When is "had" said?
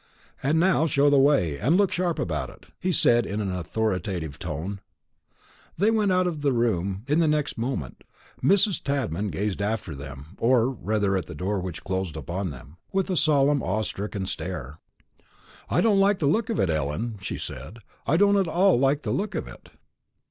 11.77-11.83